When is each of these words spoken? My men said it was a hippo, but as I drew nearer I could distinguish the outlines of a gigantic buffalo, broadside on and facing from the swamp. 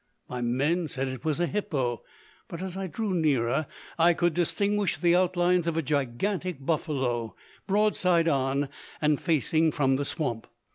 My 0.27 0.41
men 0.41 0.87
said 0.87 1.07
it 1.07 1.23
was 1.23 1.39
a 1.39 1.45
hippo, 1.45 2.01
but 2.47 2.59
as 2.59 2.75
I 2.75 2.87
drew 2.87 3.13
nearer 3.13 3.67
I 3.99 4.15
could 4.15 4.33
distinguish 4.33 4.97
the 4.97 5.15
outlines 5.15 5.67
of 5.67 5.77
a 5.77 5.83
gigantic 5.83 6.65
buffalo, 6.65 7.35
broadside 7.67 8.27
on 8.27 8.69
and 8.99 9.21
facing 9.21 9.71
from 9.71 9.97
the 9.97 10.05
swamp. 10.05 10.47